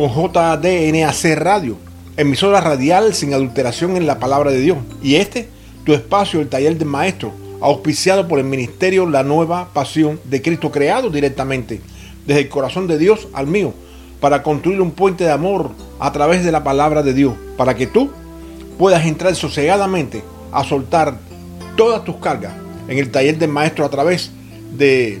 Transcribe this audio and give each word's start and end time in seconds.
con 0.00 0.08
JDNAC 0.08 1.36
Radio, 1.36 1.76
emisora 2.16 2.62
radial 2.62 3.12
sin 3.12 3.34
adulteración 3.34 3.98
en 3.98 4.06
la 4.06 4.18
palabra 4.18 4.50
de 4.50 4.58
Dios. 4.58 4.78
Y 5.02 5.16
este, 5.16 5.50
tu 5.84 5.92
espacio, 5.92 6.40
el 6.40 6.48
taller 6.48 6.78
del 6.78 6.88
maestro, 6.88 7.34
auspiciado 7.60 8.26
por 8.26 8.38
el 8.38 8.46
ministerio 8.46 9.04
La 9.04 9.24
Nueva 9.24 9.68
Pasión 9.74 10.18
de 10.24 10.40
Cristo, 10.40 10.70
creado 10.70 11.10
directamente 11.10 11.82
desde 12.26 12.40
el 12.40 12.48
corazón 12.48 12.86
de 12.86 12.96
Dios 12.96 13.28
al 13.34 13.46
mío, 13.46 13.74
para 14.22 14.42
construir 14.42 14.80
un 14.80 14.92
puente 14.92 15.24
de 15.24 15.32
amor 15.32 15.70
a 15.98 16.10
través 16.12 16.46
de 16.46 16.52
la 16.52 16.64
palabra 16.64 17.02
de 17.02 17.12
Dios, 17.12 17.34
para 17.58 17.74
que 17.74 17.86
tú 17.86 18.10
puedas 18.78 19.04
entrar 19.04 19.34
sosegadamente 19.34 20.24
a 20.50 20.64
soltar 20.64 21.18
todas 21.76 22.06
tus 22.06 22.16
cargas 22.16 22.54
en 22.88 22.96
el 22.96 23.10
taller 23.10 23.36
del 23.36 23.50
maestro 23.50 23.84
a 23.84 23.90
través 23.90 24.30
de 24.78 25.20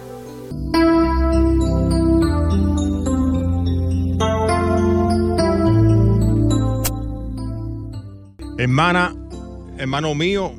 Hermana, 8.61 9.15
hermano 9.79 10.13
mío, 10.13 10.53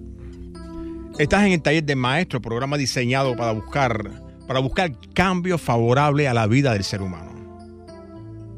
estás 1.21 1.45
en 1.45 1.53
el 1.53 1.63
taller 1.63 1.85
de 1.85 1.95
maestro, 1.95 2.43
programa 2.43 2.77
diseñado 2.77 3.37
para 3.37 3.53
buscar, 3.53 4.11
para 4.49 4.59
buscar 4.59 4.93
cambios 5.15 5.61
favorables 5.61 6.27
a 6.27 6.35
la 6.35 6.49
vida 6.49 6.73
del 6.73 6.83
ser 6.83 7.01
humano. 7.01 7.31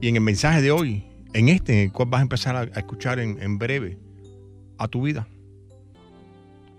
Y 0.00 0.08
en 0.08 0.16
el 0.16 0.22
mensaje 0.22 0.62
de 0.62 0.70
hoy, 0.70 1.04
en 1.34 1.50
este, 1.50 1.74
en 1.74 1.78
el 1.80 1.92
cual 1.92 2.08
vas 2.08 2.20
a 2.20 2.22
empezar 2.22 2.56
a, 2.56 2.62
escuchar 2.78 3.18
en, 3.18 3.36
en 3.42 3.58
breve, 3.58 3.98
a 4.78 4.88
tu 4.88 5.02
vida. 5.02 5.28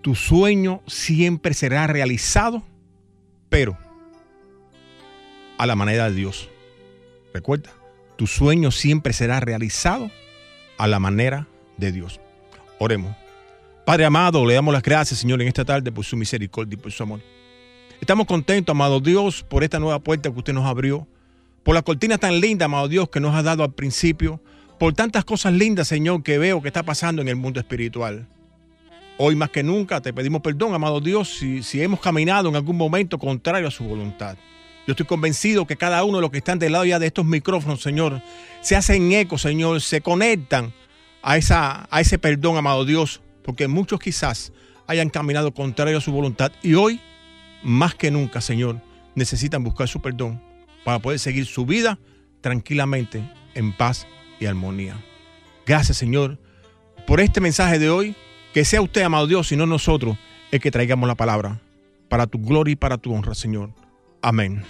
Tu 0.02 0.16
sueño 0.16 0.82
siempre 0.88 1.54
será 1.54 1.86
realizado, 1.86 2.64
pero 3.48 3.78
a 5.58 5.66
la 5.66 5.76
manera 5.76 6.08
de 6.08 6.14
Dios. 6.16 6.48
Recuerda, 7.32 7.70
tu 8.16 8.26
sueño 8.26 8.70
siempre 8.70 9.12
será 9.12 9.40
realizado 9.40 10.10
a 10.78 10.86
la 10.86 10.98
manera 10.98 11.46
de 11.76 11.92
Dios. 11.92 12.20
Oremos. 12.78 13.14
Padre 13.84 14.04
amado, 14.04 14.44
le 14.44 14.54
damos 14.54 14.74
las 14.74 14.82
gracias, 14.82 15.20
Señor, 15.20 15.40
en 15.40 15.48
esta 15.48 15.64
tarde 15.64 15.92
por 15.92 16.04
su 16.04 16.16
misericordia 16.16 16.74
y 16.74 16.76
por 16.76 16.92
su 16.92 17.02
amor. 17.02 17.20
Estamos 18.00 18.26
contentos, 18.26 18.72
amado 18.72 19.00
Dios, 19.00 19.42
por 19.42 19.64
esta 19.64 19.78
nueva 19.78 20.00
puerta 20.00 20.30
que 20.30 20.38
usted 20.38 20.52
nos 20.52 20.66
abrió, 20.66 21.06
por 21.62 21.74
la 21.74 21.82
cortina 21.82 22.18
tan 22.18 22.40
linda, 22.40 22.66
amado 22.66 22.88
Dios, 22.88 23.08
que 23.08 23.20
nos 23.20 23.34
ha 23.34 23.42
dado 23.42 23.62
al 23.62 23.72
principio, 23.72 24.40
por 24.78 24.92
tantas 24.92 25.24
cosas 25.24 25.52
lindas, 25.52 25.88
Señor, 25.88 26.22
que 26.22 26.38
veo 26.38 26.60
que 26.60 26.68
está 26.68 26.82
pasando 26.82 27.22
en 27.22 27.28
el 27.28 27.36
mundo 27.36 27.60
espiritual. 27.60 28.26
Hoy 29.18 29.34
más 29.34 29.50
que 29.50 29.62
nunca 29.62 30.00
te 30.02 30.12
pedimos 30.12 30.42
perdón, 30.42 30.74
amado 30.74 31.00
Dios, 31.00 31.28
si, 31.38 31.62
si 31.62 31.80
hemos 31.80 32.00
caminado 32.00 32.48
en 32.48 32.56
algún 32.56 32.76
momento 32.76 33.18
contrario 33.18 33.68
a 33.68 33.70
su 33.70 33.84
voluntad. 33.84 34.36
Yo 34.86 34.92
estoy 34.92 35.06
convencido 35.06 35.66
que 35.66 35.76
cada 35.76 36.04
uno 36.04 36.18
de 36.18 36.22
los 36.22 36.30
que 36.30 36.38
están 36.38 36.58
del 36.58 36.72
lado 36.72 36.84
ya 36.84 36.98
de 36.98 37.06
estos 37.06 37.24
micrófonos, 37.24 37.82
Señor, 37.82 38.22
se 38.60 38.76
hacen 38.76 39.12
eco, 39.12 39.36
Señor, 39.36 39.80
se 39.80 40.00
conectan 40.00 40.72
a, 41.22 41.36
esa, 41.36 41.88
a 41.90 42.00
ese 42.00 42.18
perdón, 42.18 42.56
amado 42.56 42.84
Dios, 42.84 43.20
porque 43.42 43.66
muchos 43.66 43.98
quizás 43.98 44.52
hayan 44.86 45.10
caminado 45.10 45.52
contrario 45.52 45.98
a 45.98 46.00
su 46.00 46.12
voluntad 46.12 46.52
y 46.62 46.74
hoy, 46.74 47.00
más 47.62 47.94
que 47.94 48.10
nunca, 48.10 48.40
Señor, 48.40 48.80
necesitan 49.16 49.64
buscar 49.64 49.88
su 49.88 50.00
perdón 50.00 50.40
para 50.84 51.00
poder 51.00 51.18
seguir 51.18 51.46
su 51.46 51.66
vida 51.66 51.98
tranquilamente, 52.40 53.28
en 53.54 53.72
paz 53.72 54.06
y 54.38 54.46
armonía. 54.46 54.96
Gracias, 55.66 55.96
Señor, 55.96 56.38
por 57.06 57.20
este 57.20 57.40
mensaje 57.40 57.78
de 57.78 57.90
hoy. 57.90 58.14
Que 58.54 58.64
sea 58.64 58.80
usted, 58.80 59.02
amado 59.02 59.26
Dios, 59.26 59.52
y 59.52 59.56
no 59.56 59.66
nosotros, 59.66 60.16
el 60.50 60.60
que 60.60 60.70
traigamos 60.70 61.06
la 61.06 61.14
palabra. 61.14 61.60
Para 62.08 62.26
tu 62.26 62.38
gloria 62.38 62.72
y 62.72 62.76
para 62.76 62.96
tu 62.96 63.12
honra, 63.12 63.34
Señor. 63.34 63.70
Amén. 64.26 64.60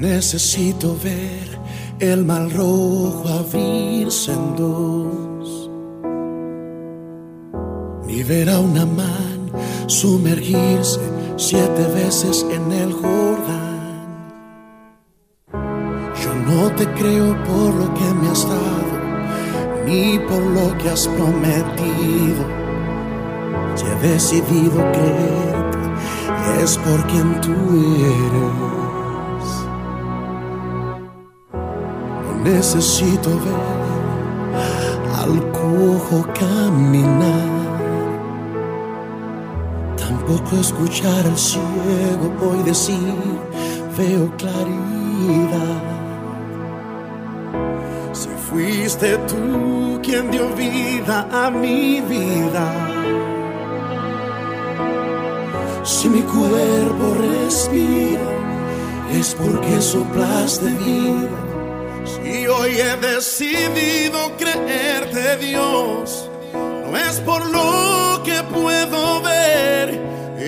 Necesito 0.00 0.96
ver 1.02 1.58
el 2.00 2.24
mal 2.24 2.50
rojo 2.50 3.24
abrirse 3.28 4.32
en 4.32 4.56
dos, 4.56 5.70
ni 8.06 8.22
ver 8.22 8.50
a 8.50 8.58
una 8.58 8.84
man 8.84 9.50
sumergirse 9.86 11.17
siete 11.38 11.86
veces 11.94 12.44
en 12.50 12.70
el 12.72 12.92
Jordán. 12.92 14.28
Yo 16.22 16.34
no 16.34 16.70
te 16.72 16.86
creo 16.94 17.34
por 17.44 17.74
lo 17.74 17.94
que 17.94 18.14
me 18.20 18.28
has 18.28 18.46
dado, 18.46 19.84
ni 19.86 20.18
por 20.18 20.42
lo 20.42 20.76
que 20.76 20.90
has 20.90 21.08
prometido. 21.08 22.44
Si 23.76 23.86
he 23.86 23.94
decidido 24.08 24.76
creerte, 24.92 25.78
es 26.62 26.76
por 26.76 27.06
quien 27.06 27.40
tú 27.40 27.54
eres. 28.04 28.78
necesito 32.44 33.30
ver 33.30 33.78
al 35.20 35.52
cojo 35.52 36.26
caminar. 36.38 37.57
Tampoco 40.08 40.56
escuchar 40.56 41.26
al 41.26 41.36
ciego 41.36 42.32
hoy 42.40 42.62
decir, 42.64 43.14
veo 43.98 44.32
claridad. 44.38 45.82
Si 48.14 48.28
fuiste 48.48 49.18
tú 49.28 50.00
quien 50.02 50.30
dio 50.30 50.48
vida 50.54 51.28
a 51.30 51.50
mi 51.50 52.00
vida. 52.00 52.66
Si 55.84 56.08
mi 56.08 56.22
cuerpo 56.22 57.14
respira, 57.20 58.30
es 59.12 59.34
porque 59.34 59.82
soplaste 59.82 60.70
vida 60.70 61.48
y 62.24 62.46
hoy 62.46 62.70
he 62.78 62.96
decidido 62.96 64.36
creerte 64.38 65.36
Dios, 65.36 66.30
no 66.54 66.96
es 66.96 67.20
por 67.20 67.44
lo 67.50 68.22
que 68.24 68.42
puedo 68.54 68.97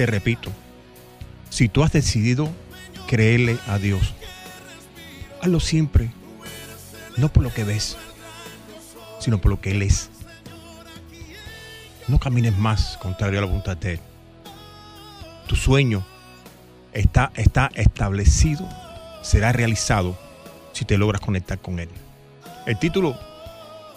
te 0.00 0.06
repito, 0.06 0.50
si 1.50 1.68
tú 1.68 1.82
has 1.82 1.92
decidido 1.92 2.48
creerle 3.06 3.58
a 3.66 3.76
Dios, 3.76 4.14
hazlo 5.42 5.60
siempre 5.60 6.10
no 7.18 7.30
por 7.30 7.42
lo 7.42 7.52
que 7.52 7.64
ves, 7.64 7.98
sino 9.18 9.42
por 9.42 9.50
lo 9.50 9.60
que 9.60 9.72
Él 9.72 9.82
es. 9.82 10.08
No 12.08 12.18
camines 12.18 12.56
más 12.56 12.96
contrario 12.96 13.40
a 13.40 13.42
la 13.42 13.46
voluntad 13.48 13.76
de 13.76 13.92
Él. 13.92 14.00
Tu 15.46 15.54
sueño 15.54 16.02
está, 16.94 17.30
está 17.34 17.70
establecido, 17.74 18.66
será 19.20 19.52
realizado 19.52 20.18
si 20.72 20.86
te 20.86 20.96
logras 20.96 21.20
conectar 21.20 21.58
con 21.58 21.78
Él. 21.78 21.90
El 22.64 22.78
título 22.78 23.20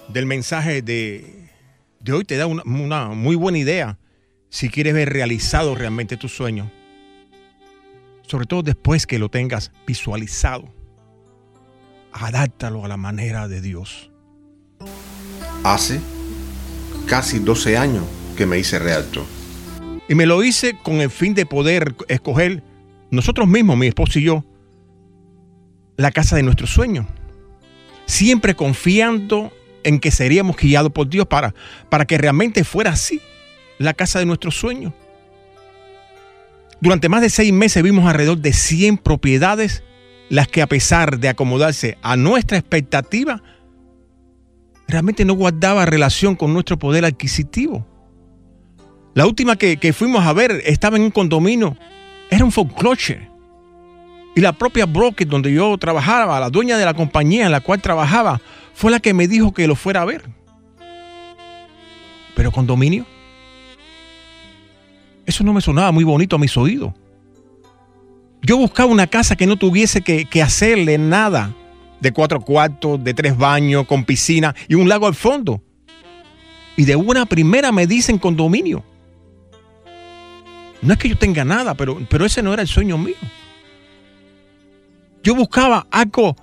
del 0.09 0.25
mensaje 0.25 0.81
de, 0.81 1.47
de 2.01 2.11
hoy 2.11 2.25
te 2.25 2.35
da 2.35 2.45
una, 2.45 2.63
una 2.65 3.07
muy 3.07 3.37
buena 3.37 3.57
idea 3.57 3.97
si 4.53 4.69
quieres 4.69 4.93
ver 4.93 5.11
realizado 5.11 5.73
realmente 5.73 6.15
tu 6.15 6.29
sueño. 6.29 6.69
Sobre 8.21 8.45
todo 8.45 8.61
después 8.61 9.07
que 9.07 9.17
lo 9.17 9.29
tengas 9.29 9.71
visualizado. 9.87 10.71
Adáptalo 12.11 12.85
a 12.85 12.87
la 12.87 12.95
manera 12.95 13.47
de 13.47 13.61
Dios. 13.61 14.11
Hace 15.63 15.99
casi 17.07 17.39
12 17.39 17.77
años 17.77 18.05
que 18.37 18.45
me 18.45 18.59
hice 18.59 18.77
realto. 18.77 19.25
Y 20.07 20.13
me 20.13 20.27
lo 20.27 20.43
hice 20.43 20.77
con 20.83 21.01
el 21.01 21.09
fin 21.09 21.33
de 21.33 21.47
poder 21.47 21.95
escoger 22.07 22.61
nosotros 23.09 23.47
mismos, 23.47 23.75
mi 23.75 23.87
esposo 23.87 24.19
y 24.19 24.25
yo, 24.25 24.45
la 25.97 26.11
casa 26.11 26.35
de 26.35 26.43
nuestros 26.43 26.69
sueños. 26.69 27.07
Siempre 28.05 28.53
confiando 28.53 29.51
en 29.83 29.99
que 29.99 30.11
seríamos 30.11 30.57
guiados 30.57 30.91
por 30.91 31.09
Dios 31.09 31.25
para, 31.25 31.55
para 31.89 32.05
que 32.05 32.19
realmente 32.19 32.63
fuera 32.63 32.91
así, 32.91 33.19
la 33.77 33.93
casa 33.93 34.19
de 34.19 34.25
nuestros 34.25 34.55
sueños. 34.55 34.93
Durante 36.81 37.09
más 37.09 37.21
de 37.21 37.29
seis 37.29 37.53
meses 37.53 37.81
vimos 37.81 38.05
alrededor 38.05 38.39
de 38.39 38.51
100 38.51 38.97
propiedades, 38.97 39.83
las 40.29 40.47
que 40.47 40.61
a 40.61 40.67
pesar 40.67 41.19
de 41.19 41.29
acomodarse 41.29 41.97
a 42.01 42.17
nuestra 42.17 42.57
expectativa, 42.57 43.41
realmente 44.87 45.25
no 45.25 45.33
guardaba 45.33 45.85
relación 45.85 46.35
con 46.35 46.53
nuestro 46.53 46.77
poder 46.77 47.05
adquisitivo. 47.05 47.87
La 49.13 49.25
última 49.25 49.55
que, 49.55 49.77
que 49.77 49.93
fuimos 49.93 50.25
a 50.25 50.33
ver 50.33 50.61
estaba 50.65 50.97
en 50.97 51.03
un 51.03 51.11
condominio, 51.11 51.77
era 52.29 52.43
un 52.43 52.51
foreclosure. 52.51 53.29
Y 54.35 54.41
la 54.41 54.53
propia 54.53 54.85
broker 54.85 55.27
donde 55.27 55.53
yo 55.53 55.77
trabajaba, 55.77 56.39
la 56.39 56.49
dueña 56.49 56.77
de 56.77 56.85
la 56.85 56.95
compañía 56.95 57.45
en 57.45 57.51
la 57.51 57.61
cual 57.61 57.81
trabajaba, 57.81 58.41
fue 58.73 58.91
la 58.91 58.99
que 58.99 59.13
me 59.13 59.27
dijo 59.27 59.53
que 59.53 59.67
lo 59.67 59.75
fuera 59.75 60.01
a 60.01 60.05
ver. 60.05 60.23
Pero 62.35 62.51
condominio, 62.51 63.05
eso 65.25 65.43
no 65.43 65.53
me 65.53 65.61
sonaba 65.61 65.91
muy 65.91 66.03
bonito 66.03 66.35
a 66.35 66.39
mis 66.39 66.55
oídos. 66.57 66.93
Yo 68.41 68.57
buscaba 68.57 68.91
una 68.91 69.07
casa 69.07 69.37
que 69.37 69.47
no 69.47 69.55
tuviese 69.55 70.01
que, 70.01 70.41
hacerle 70.41 70.97
nada 70.97 71.53
de 72.01 72.11
cuatro 72.11 72.41
cuartos, 72.41 73.01
de 73.01 73.13
tres 73.13 73.37
baños, 73.37 73.87
con 73.87 74.03
piscina 74.03 74.53
y 74.67 74.75
un 74.75 74.89
lago 74.89 75.07
al 75.07 75.15
fondo. 75.15 75.63
Y 76.75 76.83
de 76.83 76.97
una 76.97 77.25
primera 77.25 77.71
me 77.71 77.87
dicen 77.87 78.17
condominio. 78.17 78.83
No 80.81 80.91
es 80.91 80.99
que 80.99 81.07
yo 81.07 81.17
tenga 81.17 81.45
nada, 81.45 81.75
pero, 81.75 81.97
pero 82.09 82.25
ese 82.25 82.43
no 82.43 82.51
era 82.51 82.61
el 82.61 82.67
sueño 82.67 82.97
mío. 82.97 83.15
Yo 85.23 85.33
buscaba 85.35 85.87
algo, 85.89 86.35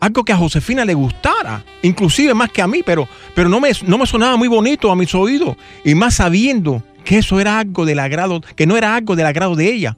algo 0.00 0.24
que 0.24 0.32
a 0.32 0.36
Josefina 0.36 0.84
le 0.84 0.94
gustara, 0.94 1.64
inclusive 1.82 2.34
más 2.34 2.50
que 2.50 2.60
a 2.60 2.66
mí, 2.66 2.82
pero, 2.84 3.08
pero 3.36 3.48
no, 3.48 3.60
me, 3.60 3.70
no 3.86 3.98
me 3.98 4.06
sonaba 4.06 4.36
muy 4.36 4.48
bonito 4.48 4.90
a 4.90 4.96
mis 4.96 5.14
oídos. 5.14 5.56
Y 5.84 5.94
más 5.94 6.14
sabiendo 6.14 6.82
que 7.06 7.18
eso 7.18 7.40
era 7.40 7.60
algo 7.60 7.86
del 7.86 8.00
agrado, 8.00 8.42
que 8.56 8.66
no 8.66 8.76
era 8.76 8.96
algo 8.96 9.16
del 9.16 9.26
agrado 9.26 9.54
de 9.54 9.72
ella. 9.72 9.96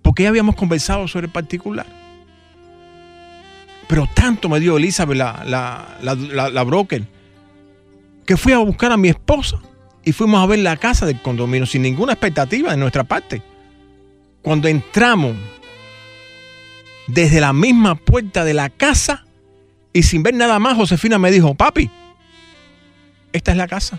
Porque 0.00 0.22
ya 0.22 0.30
habíamos 0.30 0.54
conversado 0.54 1.06
sobre 1.08 1.26
el 1.26 1.32
particular. 1.32 1.86
Pero 3.88 4.08
tanto 4.14 4.48
me 4.48 4.60
dio 4.60 4.76
Elizabeth, 4.76 5.18
la, 5.18 5.42
la, 5.44 5.98
la, 6.00 6.48
la, 6.48 6.62
broker, 6.62 7.04
que 8.24 8.36
fui 8.36 8.52
a 8.52 8.58
buscar 8.58 8.92
a 8.92 8.96
mi 8.96 9.08
esposa 9.08 9.58
y 10.04 10.12
fuimos 10.12 10.40
a 10.40 10.46
ver 10.46 10.60
la 10.60 10.76
casa 10.76 11.06
del 11.06 11.20
condominio 11.20 11.66
sin 11.66 11.82
ninguna 11.82 12.12
expectativa 12.12 12.70
de 12.70 12.76
nuestra 12.76 13.02
parte. 13.02 13.42
Cuando 14.42 14.68
entramos 14.68 15.34
desde 17.08 17.40
la 17.40 17.52
misma 17.52 17.96
puerta 17.96 18.44
de 18.44 18.54
la 18.54 18.70
casa 18.70 19.26
y 19.92 20.04
sin 20.04 20.22
ver 20.22 20.34
nada 20.34 20.60
más, 20.60 20.76
Josefina 20.76 21.18
me 21.18 21.32
dijo, 21.32 21.54
papi, 21.56 21.90
esta 23.32 23.50
es 23.50 23.56
la 23.56 23.66
casa. 23.66 23.98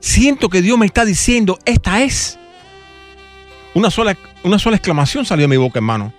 Siento 0.00 0.48
que 0.48 0.62
Dios 0.62 0.78
me 0.78 0.86
está 0.86 1.04
diciendo, 1.04 1.58
esta 1.64 2.02
es. 2.02 2.38
Una 3.74 3.90
sola, 3.90 4.16
una 4.42 4.58
sola 4.58 4.76
exclamación 4.76 5.24
salió 5.24 5.44
de 5.44 5.48
mi 5.48 5.56
boca, 5.56 5.78
hermano. 5.78 6.12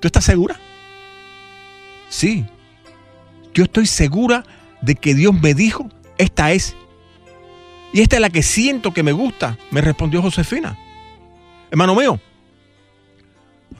¿Tú 0.00 0.08
estás 0.08 0.24
segura? 0.24 0.58
Sí. 2.08 2.44
Yo 3.54 3.64
estoy 3.64 3.86
segura 3.86 4.44
de 4.80 4.94
que 4.94 5.14
Dios 5.14 5.32
me 5.40 5.54
dijo, 5.54 5.88
esta 6.18 6.52
es. 6.52 6.76
Y 7.92 8.00
esta 8.00 8.16
es 8.16 8.22
la 8.22 8.30
que 8.30 8.42
siento 8.42 8.92
que 8.92 9.02
me 9.02 9.12
gusta, 9.12 9.56
me 9.70 9.80
respondió 9.80 10.20
Josefina. 10.20 10.76
Hermano 11.70 11.94
mío, 11.94 12.20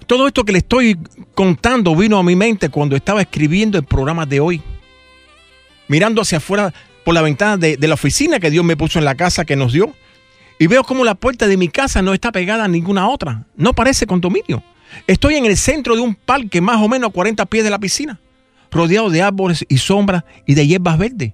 todo 0.07 0.27
esto 0.27 0.45
que 0.45 0.53
le 0.53 0.59
estoy 0.59 0.99
contando 1.35 1.97
vino 1.97 2.19
a 2.19 2.23
mi 2.23 2.37
mente 2.37 2.69
cuando 2.69 2.97
estaba 2.97 3.23
escribiendo 3.23 3.79
el 3.79 3.85
programa 3.85 4.27
de 4.27 4.41
hoy. 4.41 4.63
Mirando 5.89 6.23
hacia 6.23 6.39
afuera 6.39 6.73
por 7.05 7.15
la 7.15 7.23
ventana 7.23 7.57
de, 7.57 7.77
la 7.79 7.95
oficina 7.95 8.41
que 8.41 8.51
Dios 8.51 8.65
me 8.65 8.77
puso 8.77 8.99
en 8.99 9.05
la 9.05 9.15
casa 9.15 9.45
que 9.45 9.57
nos 9.57 9.73
dio. 9.73 9.93
Y 10.59 10.67
veo 10.67 10.85
como 10.85 11.05
la 11.05 11.15
puerta 11.15 11.47
de 11.47 11.57
mi 11.57 11.69
casa 11.69 12.01
no 12.01 12.15
está 12.15 12.33
pegada 12.33 12.65
a 12.65 12.69
ninguna 12.69 13.09
otra. 13.09 13.45
No 13.57 13.73
parece 13.73 14.07
condominio. 14.07 14.63
Estoy 15.07 15.35
en 15.35 15.45
el 15.45 15.57
centro 15.57 15.97
de 15.97 16.03
un 16.03 16.15
parque 16.15 16.61
más 16.61 16.81
o 16.81 16.89
menos 16.89 17.11
a 17.11 17.13
40 17.13 17.45
pies 17.47 17.65
de 17.65 17.71
la 17.71 17.79
piscina, 17.79 18.21
rodeado 18.71 19.11
de 19.11 19.23
árboles 19.23 19.67
y 19.69 19.79
sombras 19.79 20.25
y 20.47 20.55
de 20.55 20.67
hierbas 20.67 20.97
verdes. 20.97 21.33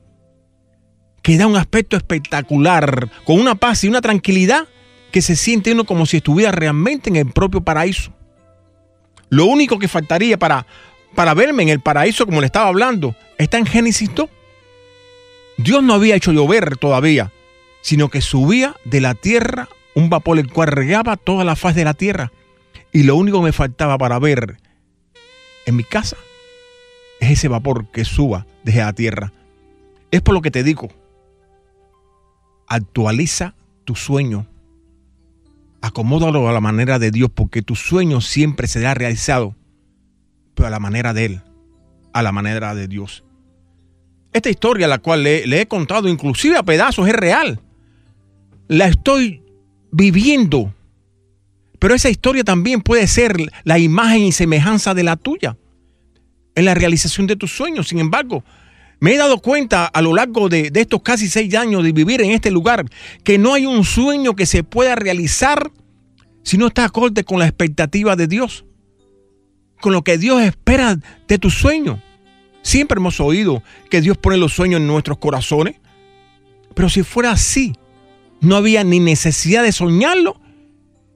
Que 1.22 1.36
da 1.36 1.46
un 1.46 1.56
aspecto 1.56 1.96
espectacular, 1.96 3.10
con 3.24 3.38
una 3.38 3.54
paz 3.54 3.84
y 3.84 3.88
una 3.88 4.00
tranquilidad 4.00 4.66
que 5.12 5.20
se 5.20 5.36
siente 5.36 5.72
uno 5.72 5.84
como 5.84 6.06
si 6.06 6.18
estuviera 6.18 6.50
realmente 6.50 7.10
en 7.10 7.16
el 7.16 7.26
propio 7.30 7.60
paraíso. 7.60 8.12
Lo 9.28 9.44
único 9.44 9.78
que 9.78 9.88
faltaría 9.88 10.38
para, 10.38 10.66
para 11.14 11.34
verme 11.34 11.62
en 11.62 11.68
el 11.68 11.80
paraíso, 11.80 12.24
como 12.24 12.40
le 12.40 12.46
estaba 12.46 12.68
hablando, 12.68 13.14
está 13.38 13.58
en 13.58 13.66
Génesis 13.66 14.10
2. 14.14 14.28
Dios 15.62 15.82
no 15.82 15.92
había 15.92 16.16
hecho 16.16 16.32
llover 16.32 16.78
todavía, 16.78 17.32
sino 17.82 18.08
que 18.08 18.22
subía 18.22 18.76
de 18.84 19.02
la 19.02 19.14
tierra 19.14 19.68
un 19.94 20.08
vapor 20.08 20.38
el 20.38 20.50
cual 20.50 20.68
regaba 20.68 21.16
toda 21.18 21.44
la 21.44 21.54
faz 21.54 21.74
de 21.74 21.84
la 21.84 21.92
tierra. 21.92 22.32
Y 22.92 23.02
lo 23.02 23.16
único 23.16 23.38
que 23.38 23.44
me 23.44 23.52
faltaba 23.52 23.98
para 23.98 24.18
ver 24.18 24.56
en 25.66 25.76
mi 25.76 25.84
casa 25.84 26.16
es 27.20 27.32
ese 27.32 27.48
vapor 27.48 27.90
que 27.90 28.06
suba 28.06 28.46
desde 28.64 28.80
la 28.80 28.94
tierra. 28.94 29.32
Es 30.10 30.22
por 30.22 30.34
lo 30.34 30.40
que 30.40 30.50
te 30.50 30.64
digo, 30.64 30.88
actualiza 32.66 33.54
tu 33.84 33.94
sueño, 33.96 34.46
acomódalo 35.82 36.48
a 36.48 36.52
la 36.52 36.60
manera 36.60 36.98
de 36.98 37.10
Dios, 37.10 37.30
porque 37.34 37.60
tu 37.60 37.76
sueño 37.76 38.22
siempre 38.22 38.66
será 38.66 38.94
realizado, 38.94 39.54
pero 40.54 40.68
a 40.68 40.70
la 40.70 40.80
manera 40.80 41.12
de 41.12 41.26
Él, 41.26 41.42
a 42.14 42.22
la 42.22 42.32
manera 42.32 42.74
de 42.74 42.88
Dios. 42.88 43.24
Esta 44.32 44.50
historia, 44.50 44.86
la 44.86 44.98
cual 44.98 45.24
le, 45.24 45.60
he 45.60 45.66
contado 45.66 46.08
inclusive 46.08 46.56
a 46.56 46.62
pedazos, 46.62 47.08
es 47.08 47.14
real. 47.14 47.60
La 48.68 48.86
estoy 48.86 49.42
viviendo. 49.90 50.72
Pero 51.78 51.94
esa 51.94 52.10
historia 52.10 52.44
también 52.44 52.82
puede 52.82 53.06
ser 53.06 53.36
la 53.64 53.78
imagen 53.78 54.22
y 54.22 54.32
semejanza 54.32 54.94
de 54.94 55.02
la 55.02 55.16
tuya 55.16 55.56
en 56.54 56.64
la 56.64 56.74
realización 56.74 57.26
de 57.26 57.36
tus 57.36 57.50
sueños. 57.50 57.88
Sin 57.88 57.98
embargo, 57.98 58.44
me 59.00 59.14
he 59.14 59.16
dado 59.16 59.38
cuenta 59.38 59.86
a 59.86 60.02
lo 60.02 60.14
largo 60.14 60.48
de, 60.48 60.70
de 60.70 60.82
estos 60.82 61.02
casi 61.02 61.28
seis 61.28 61.54
años 61.54 61.82
de 61.82 61.92
vivir 61.92 62.20
en 62.20 62.30
este 62.30 62.50
lugar 62.50 62.84
que 63.24 63.38
no 63.38 63.54
hay 63.54 63.66
un 63.66 63.82
sueño 63.82 64.36
que 64.36 64.46
se 64.46 64.62
pueda 64.62 64.94
realizar 64.94 65.72
si 66.42 66.58
no 66.58 66.68
está 66.68 66.84
acorde 66.84 67.24
con 67.24 67.38
la 67.38 67.46
expectativa 67.46 68.14
de 68.14 68.26
Dios, 68.26 68.64
con 69.80 69.92
lo 69.92 70.02
que 70.02 70.18
Dios 70.18 70.42
espera 70.42 70.98
de 71.26 71.38
tu 71.38 71.50
sueño. 71.50 72.00
Siempre 72.62 72.98
hemos 72.98 73.20
oído 73.20 73.62
que 73.90 74.00
Dios 74.00 74.16
pone 74.18 74.36
los 74.36 74.52
sueños 74.52 74.80
en 74.80 74.86
nuestros 74.86 75.18
corazones. 75.18 75.76
Pero 76.74 76.88
si 76.88 77.02
fuera 77.02 77.32
así, 77.32 77.74
no 78.40 78.56
había 78.56 78.84
ni 78.84 79.00
necesidad 79.00 79.62
de 79.62 79.72
soñarlo 79.72 80.40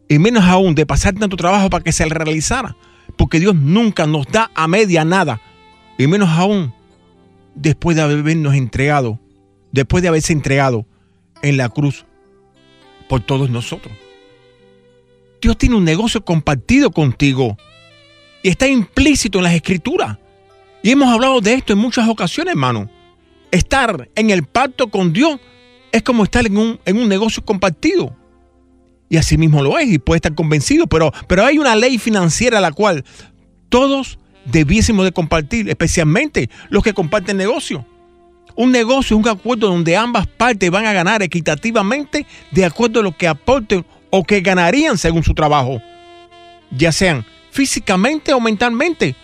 y 0.08 0.18
menos 0.18 0.44
aún 0.44 0.74
de 0.74 0.86
pasar 0.86 1.14
tanto 1.14 1.36
trabajo 1.36 1.70
para 1.70 1.84
que 1.84 1.92
se 1.92 2.04
realizara. 2.06 2.76
Porque 3.16 3.40
Dios 3.40 3.54
nunca 3.54 4.06
nos 4.06 4.26
da 4.26 4.50
a 4.54 4.66
media 4.68 5.04
nada. 5.04 5.40
Y 5.98 6.06
menos 6.06 6.30
aún 6.30 6.72
después 7.54 7.96
de 7.96 8.02
habernos 8.02 8.54
entregado, 8.54 9.20
después 9.70 10.02
de 10.02 10.08
haberse 10.08 10.32
entregado 10.32 10.86
en 11.42 11.56
la 11.56 11.68
cruz 11.68 12.04
por 13.08 13.20
todos 13.20 13.50
nosotros. 13.50 13.94
Dios 15.40 15.58
tiene 15.58 15.76
un 15.76 15.84
negocio 15.84 16.24
compartido 16.24 16.90
contigo 16.90 17.56
y 18.42 18.48
está 18.48 18.66
implícito 18.66 19.38
en 19.38 19.44
las 19.44 19.54
escrituras. 19.54 20.18
Y 20.84 20.90
hemos 20.90 21.08
hablado 21.08 21.40
de 21.40 21.54
esto 21.54 21.72
en 21.72 21.78
muchas 21.78 22.06
ocasiones, 22.06 22.52
hermano. 22.52 22.90
Estar 23.50 24.10
en 24.14 24.28
el 24.28 24.44
pacto 24.44 24.88
con 24.88 25.14
Dios 25.14 25.40
es 25.92 26.02
como 26.02 26.24
estar 26.24 26.44
en 26.44 26.58
un, 26.58 26.78
en 26.84 26.98
un 26.98 27.08
negocio 27.08 27.42
compartido. 27.42 28.14
Y 29.08 29.16
así 29.16 29.38
mismo 29.38 29.62
lo 29.62 29.78
es 29.78 29.90
y 29.90 29.98
puede 29.98 30.18
estar 30.18 30.34
convencido, 30.34 30.86
pero, 30.86 31.10
pero 31.26 31.46
hay 31.46 31.56
una 31.56 31.74
ley 31.74 31.96
financiera 31.96 32.60
la 32.60 32.70
cual 32.70 33.02
todos 33.70 34.18
debiésemos 34.44 35.06
de 35.06 35.12
compartir, 35.12 35.70
especialmente 35.70 36.50
los 36.68 36.82
que 36.82 36.92
comparten 36.92 37.38
negocio. 37.38 37.86
Un 38.54 38.70
negocio 38.70 39.16
es 39.16 39.24
un 39.24 39.28
acuerdo 39.30 39.68
donde 39.68 39.96
ambas 39.96 40.26
partes 40.26 40.70
van 40.70 40.84
a 40.84 40.92
ganar 40.92 41.22
equitativamente 41.22 42.26
de 42.50 42.64
acuerdo 42.66 43.00
a 43.00 43.04
lo 43.04 43.16
que 43.16 43.26
aporten 43.26 43.86
o 44.10 44.22
que 44.22 44.42
ganarían 44.42 44.98
según 44.98 45.24
su 45.24 45.32
trabajo, 45.32 45.80
ya 46.70 46.92
sean 46.92 47.24
físicamente 47.50 48.34
o 48.34 48.40
mentalmente. 48.40 49.16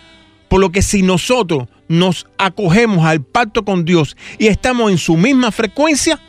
Por 0.51 0.59
lo 0.59 0.69
que 0.69 0.81
si 0.81 1.01
nosotros 1.01 1.69
nos 1.87 2.27
acogemos 2.37 3.05
al 3.05 3.23
pacto 3.23 3.63
con 3.63 3.85
Dios 3.85 4.17
y 4.37 4.47
estamos 4.47 4.91
en 4.91 4.97
su 4.97 5.15
misma 5.15 5.49
frecuencia, 5.49 6.19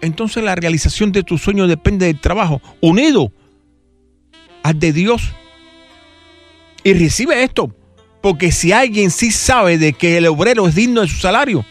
entonces 0.00 0.44
la 0.44 0.54
realización 0.54 1.10
de 1.10 1.24
tu 1.24 1.36
sueño 1.36 1.66
depende 1.66 2.06
del 2.06 2.20
trabajo 2.20 2.62
unido 2.80 3.32
al 4.62 4.78
de 4.78 4.92
Dios. 4.92 5.22
Y 6.84 6.92
recibe 6.92 7.42
esto, 7.42 7.74
porque 8.22 8.52
si 8.52 8.70
alguien 8.70 9.10
sí 9.10 9.32
sabe 9.32 9.76
de 9.76 9.92
que 9.92 10.18
el 10.18 10.28
obrero 10.28 10.68
es 10.68 10.76
digno 10.76 11.00
de 11.00 11.08
su 11.08 11.16
salario, 11.16 11.64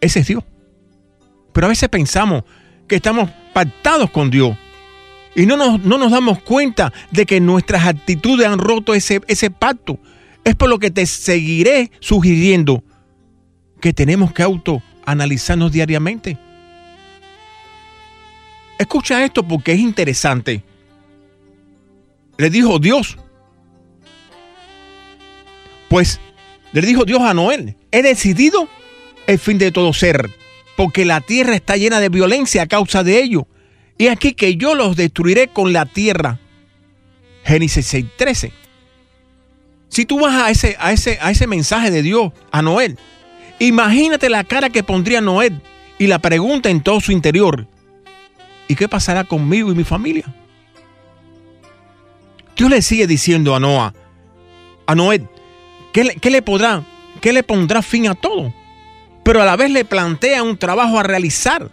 ese 0.00 0.20
es 0.20 0.28
Dios. 0.28 0.44
Pero 1.52 1.66
a 1.66 1.70
veces 1.70 1.88
pensamos 1.88 2.44
que 2.86 2.94
estamos 2.94 3.28
pactados 3.52 4.08
con 4.12 4.30
Dios 4.30 4.56
y 5.34 5.46
no 5.46 5.56
nos, 5.56 5.80
no 5.80 5.98
nos 5.98 6.12
damos 6.12 6.40
cuenta 6.42 6.92
de 7.10 7.26
que 7.26 7.40
nuestras 7.40 7.86
actitudes 7.86 8.46
han 8.46 8.60
roto 8.60 8.94
ese, 8.94 9.20
ese 9.26 9.50
pacto. 9.50 9.98
Es 10.44 10.56
por 10.56 10.68
lo 10.68 10.78
que 10.78 10.90
te 10.90 11.06
seguiré 11.06 11.90
sugiriendo 12.00 12.82
que 13.80 13.92
tenemos 13.92 14.32
que 14.32 14.42
autoanalizarnos 14.42 15.72
diariamente. 15.72 16.38
Escucha 18.78 19.24
esto 19.24 19.42
porque 19.42 19.72
es 19.72 19.78
interesante. 19.78 20.64
Le 22.38 22.50
dijo 22.50 22.78
Dios. 22.78 23.16
Pues 25.88 26.20
le 26.72 26.80
dijo 26.80 27.04
Dios 27.04 27.20
a 27.20 27.34
Noel, 27.34 27.76
he 27.90 28.02
decidido 28.02 28.68
el 29.26 29.38
fin 29.38 29.58
de 29.58 29.70
todo 29.72 29.92
ser, 29.92 30.30
porque 30.76 31.04
la 31.04 31.20
tierra 31.20 31.54
está 31.54 31.76
llena 31.76 32.00
de 32.00 32.08
violencia 32.08 32.62
a 32.62 32.66
causa 32.66 33.04
de 33.04 33.22
ello. 33.22 33.46
Y 33.98 34.08
aquí 34.08 34.32
que 34.32 34.56
yo 34.56 34.74
los 34.74 34.96
destruiré 34.96 35.48
con 35.48 35.72
la 35.72 35.84
tierra. 35.86 36.40
Génesis 37.44 37.92
6:13. 37.92 38.52
Si 39.92 40.06
tú 40.06 40.18
vas 40.18 40.34
a 40.34 40.48
ese, 40.48 40.74
a, 40.80 40.90
ese, 40.90 41.18
a 41.20 41.30
ese 41.30 41.46
mensaje 41.46 41.90
de 41.90 42.00
Dios, 42.00 42.32
a 42.50 42.62
Noel, 42.62 42.98
imagínate 43.58 44.30
la 44.30 44.42
cara 44.42 44.70
que 44.70 44.82
pondría 44.82 45.20
Noel 45.20 45.60
y 45.98 46.06
la 46.06 46.18
pregunta 46.18 46.70
en 46.70 46.80
todo 46.80 46.98
su 47.02 47.12
interior. 47.12 47.66
¿Y 48.68 48.74
qué 48.74 48.88
pasará 48.88 49.24
conmigo 49.24 49.70
y 49.70 49.74
mi 49.74 49.84
familia? 49.84 50.24
Dios 52.56 52.70
le 52.70 52.80
sigue 52.80 53.06
diciendo 53.06 53.54
a 53.54 53.60
Noah, 53.60 53.92
a 54.86 54.94
Noé, 54.94 55.28
¿qué 55.92 56.04
le, 56.04 56.16
qué 56.16 56.30
le 56.30 56.42
qué 57.20 57.32
le 57.34 57.42
pondrá 57.42 57.82
fin 57.82 58.08
a 58.08 58.14
todo? 58.14 58.50
Pero 59.22 59.42
a 59.42 59.44
la 59.44 59.56
vez 59.56 59.70
le 59.70 59.84
plantea 59.84 60.42
un 60.42 60.56
trabajo 60.56 60.98
a 60.98 61.02
realizar 61.02 61.68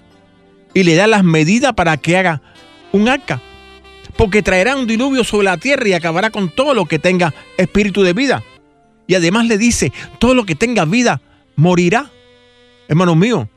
y 0.74 0.84
le 0.84 0.96
da 0.96 1.08
las 1.08 1.24
medidas 1.24 1.72
para 1.72 1.96
que 1.96 2.18
haga 2.18 2.42
un 2.92 3.08
arca. 3.08 3.42
Porque 4.20 4.44
traerá 4.44 4.76
un 4.76 4.86
diluvio 4.86 5.24
sobre 5.24 5.46
la 5.46 5.56
tierra 5.56 5.88
y 5.88 5.94
acabará 5.94 6.30
con 6.30 6.50
todo 6.50 6.74
lo 6.74 6.84
que 6.84 7.00
tenga 7.00 7.34
espíritu 7.56 8.04
de 8.04 8.12
vida. 8.12 8.44
Y 9.08 9.16
además 9.16 9.46
le 9.46 9.58
dice, 9.58 9.94
todo 10.20 10.34
lo 10.34 10.46
que 10.46 10.56
tenga 10.56 10.84
vida 10.84 11.22
morirá. 11.56 12.12
Hermanos 12.90 13.16
míos, 13.16 13.48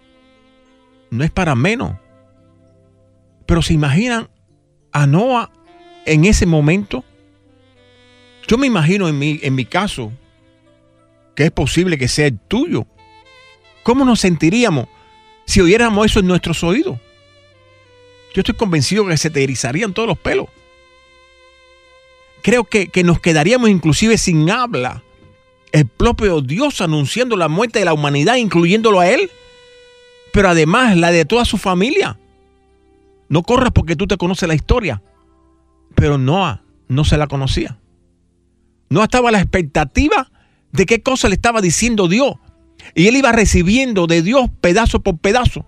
no 1.11 1.25
es 1.25 1.33
para 1.33 1.57
menos. 1.57 1.95
Pero 3.45 3.61
se 3.61 3.73
imaginan 3.73 4.29
a 4.93 5.09
Noah 5.09 5.51
en 6.07 6.27
ese 6.27 6.47
momento. 6.47 7.03
Yo 8.47 8.57
me 8.57 8.69
imagino 8.69 9.09
en 9.09 9.19
mi, 9.19 9.41
en 9.43 9.57
mi 9.57 9.65
caso 9.65 10.13
que 11.35 11.47
es 11.47 11.51
posible 11.51 11.99
que 11.99 12.07
sea 12.07 12.29
el 12.29 12.39
tuyo. 12.39 12.87
¿Cómo 13.83 14.05
nos 14.05 14.21
sentiríamos 14.21 14.87
si 15.45 15.61
oyéramos 15.61 16.07
eso 16.07 16.21
en 16.21 16.29
nuestros 16.29 16.63
oídos? 16.63 17.01
Yo 18.35 18.41
estoy 18.41 18.55
convencido 18.55 19.07
que 19.07 19.17
se 19.17 19.31
te 19.31 19.43
erizarían 19.43 19.93
todos 19.93 20.09
los 20.09 20.19
pelos. 20.19 20.47
Creo 22.43 22.65
que, 22.65 22.89
que 22.89 23.05
nos 23.05 23.21
quedaríamos 23.21 23.71
inclusive 23.71 24.19
sin 24.19 24.51
habla. 24.51 25.03
El 25.71 25.87
propio 25.87 26.41
Dios 26.41 26.81
anunciando 26.81 27.37
la 27.37 27.49
muerte 27.49 27.79
de 27.79 27.85
la 27.85 27.95
humanidad, 27.95 28.37
incluyéndolo 28.37 29.01
a 29.01 29.09
Él. 29.09 29.31
Pero 30.33 30.49
además 30.49 30.97
la 30.97 31.11
de 31.11 31.25
toda 31.25 31.45
su 31.45 31.59
familia. 31.59 32.19
No 33.29 33.43
corras 33.43 33.73
porque 33.73 33.97
tú 33.97 34.07
te 34.07 34.17
conoces 34.17 34.49
la 34.49 34.55
historia. 34.55 35.03
Pero 35.95 36.19
Noah 36.19 36.63
no 36.89 37.05
se 37.05 37.17
la 37.17 37.27
conocía. 37.27 37.79
No 38.89 39.03
estaba 39.03 39.31
a 39.31 39.33
la 39.33 39.41
expectativa 39.41 40.31
de 40.73 40.87
qué 40.87 41.03
cosa 41.03 41.29
le 41.29 41.35
estaba 41.37 41.61
diciendo 41.61 42.09
Dios. 42.09 42.35
Y 42.95 43.07
él 43.07 43.17
iba 43.17 43.33
recibiendo 43.33 44.07
de 44.07 44.23
Dios 44.23 44.51
pedazo 44.61 45.01
por 45.01 45.19
pedazo. 45.19 45.65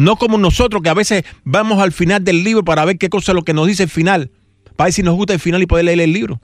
No 0.00 0.16
como 0.16 0.38
nosotros 0.38 0.80
que 0.80 0.88
a 0.88 0.94
veces 0.94 1.24
vamos 1.44 1.78
al 1.78 1.92
final 1.92 2.24
del 2.24 2.42
libro 2.42 2.64
para 2.64 2.86
ver 2.86 2.96
qué 2.96 3.10
cosa 3.10 3.32
es 3.32 3.36
lo 3.36 3.42
que 3.42 3.52
nos 3.52 3.66
dice 3.66 3.82
el 3.82 3.90
final. 3.90 4.30
Para 4.74 4.86
ver 4.86 4.94
si 4.94 5.02
nos 5.02 5.14
gusta 5.14 5.34
el 5.34 5.40
final 5.40 5.60
y 5.60 5.66
poder 5.66 5.84
leer 5.84 6.00
el 6.00 6.14
libro. 6.14 6.40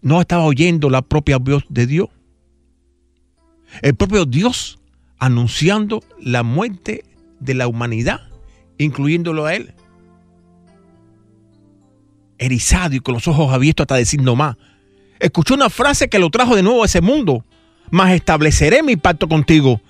No 0.00 0.22
estaba 0.22 0.44
oyendo 0.44 0.88
la 0.88 1.02
propia 1.02 1.36
voz 1.36 1.66
de 1.68 1.86
Dios. 1.86 2.08
El 3.82 3.94
propio 3.94 4.24
Dios 4.24 4.78
anunciando 5.18 6.02
la 6.18 6.42
muerte 6.42 7.04
de 7.40 7.52
la 7.52 7.68
humanidad, 7.68 8.22
incluyéndolo 8.78 9.44
a 9.44 9.54
él. 9.56 9.74
Erizado 12.38 12.94
y 12.94 13.00
con 13.00 13.12
los 13.12 13.28
ojos 13.28 13.52
abiertos 13.52 13.84
hasta 13.84 13.96
decir 13.96 14.22
no 14.22 14.34
más. 14.34 14.56
Escuchó 15.20 15.52
una 15.52 15.68
frase 15.68 16.08
que 16.08 16.18
lo 16.18 16.30
trajo 16.30 16.56
de 16.56 16.62
nuevo 16.62 16.84
a 16.84 16.86
ese 16.86 17.02
mundo. 17.02 17.44
Mas 17.90 18.12
estableceré 18.12 18.82
mi 18.82 18.96
pacto 18.96 19.28
contigo. 19.28 19.82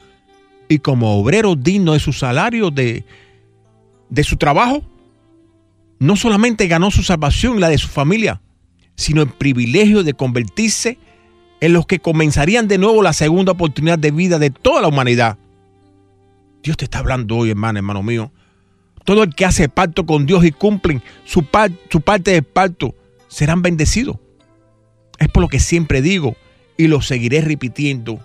Y 0.69 0.79
como 0.79 1.19
obrero 1.19 1.57
digno 1.57 1.93
de 1.93 2.01
su 2.01 2.13
salario, 2.13 2.71
de, 2.71 3.05
de 4.09 4.25
su 4.25 4.37
trabajo, 4.37 4.83
no 5.99 6.17
solamente 6.17 6.67
ganó 6.67 6.91
su 6.91 7.03
salvación 7.03 7.57
y 7.57 7.61
la 7.61 7.69
de 7.69 7.79
su 7.79 7.89
familia, 7.89 8.41
sino 8.97 9.23
el 9.23 9.29
privilegio 9.29 10.03
de 10.03 10.15
convertirse 10.15 10.99
en 11.61 11.73
los 11.73 11.87
que 11.87 11.99
comenzarían 11.99 12.69
de 12.69 12.79
nuevo 12.79 13.03
la 13.03 13.13
segunda 13.13 13.53
oportunidad 13.53 13.99
de 13.99 14.11
vida 14.11 14.39
de 14.39 14.51
toda 14.51 14.83
la 14.83 14.89
humanidad. 14.89 15.39
Dios 16.63 16.77
te 16.77 16.85
está 16.85 16.99
hablando 16.99 17.37
hoy, 17.37 17.51
hermano, 17.51 17.79
hermano 17.79 18.03
mío. 18.03 18.33
Todo 19.05 19.23
el 19.23 19.35
que 19.35 19.45
hace 19.45 19.69
pacto 19.69 20.07
con 20.07 20.27
Dios 20.27 20.45
y 20.45 20.53
cumplen 20.53 21.03
su, 21.25 21.45
su 21.91 22.01
parte 22.01 22.31
del 22.31 22.43
pacto 22.43 22.95
serán 23.29 23.63
bendecidos. 23.63 24.17
Es 25.19 25.29
por 25.29 25.43
lo 25.43 25.49
que 25.49 25.61
siempre 25.61 26.03
digo 26.03 26.37
y 26.77 26.87
lo 26.87 27.03
seguiré 27.03 27.41
repitiendo 27.41 28.21